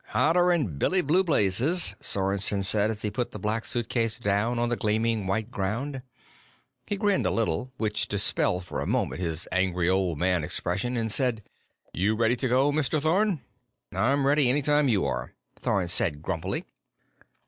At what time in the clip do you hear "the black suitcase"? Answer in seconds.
3.29-4.17